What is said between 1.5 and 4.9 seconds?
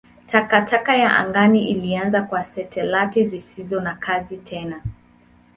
ilianza kwa satelaiti zisizo na kazi tena.